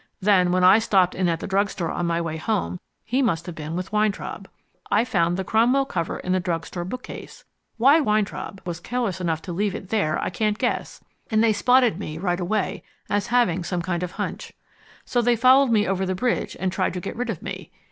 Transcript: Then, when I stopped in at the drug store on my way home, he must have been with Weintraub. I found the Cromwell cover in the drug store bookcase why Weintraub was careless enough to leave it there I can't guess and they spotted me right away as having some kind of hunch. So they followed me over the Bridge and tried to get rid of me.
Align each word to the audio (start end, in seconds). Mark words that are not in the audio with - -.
Then, 0.19 0.51
when 0.51 0.63
I 0.63 0.79
stopped 0.79 1.13
in 1.13 1.29
at 1.29 1.41
the 1.41 1.47
drug 1.47 1.69
store 1.69 1.91
on 1.91 2.07
my 2.07 2.19
way 2.19 2.37
home, 2.37 2.79
he 3.05 3.21
must 3.21 3.45
have 3.45 3.53
been 3.53 3.75
with 3.75 3.91
Weintraub. 3.93 4.47
I 4.89 5.05
found 5.05 5.37
the 5.37 5.43
Cromwell 5.43 5.85
cover 5.85 6.17
in 6.17 6.31
the 6.31 6.39
drug 6.39 6.65
store 6.65 6.83
bookcase 6.83 7.45
why 7.77 7.99
Weintraub 7.99 8.61
was 8.65 8.79
careless 8.79 9.21
enough 9.21 9.43
to 9.43 9.53
leave 9.53 9.75
it 9.75 9.89
there 9.89 10.17
I 10.17 10.31
can't 10.31 10.57
guess 10.57 11.03
and 11.29 11.43
they 11.43 11.53
spotted 11.53 11.99
me 11.99 12.17
right 12.17 12.39
away 12.39 12.81
as 13.11 13.27
having 13.27 13.63
some 13.63 13.83
kind 13.83 14.01
of 14.01 14.13
hunch. 14.13 14.53
So 15.05 15.21
they 15.21 15.35
followed 15.35 15.69
me 15.69 15.85
over 15.85 16.03
the 16.07 16.15
Bridge 16.15 16.57
and 16.59 16.71
tried 16.71 16.95
to 16.95 16.99
get 16.99 17.15
rid 17.15 17.29
of 17.29 17.43
me. 17.43 17.69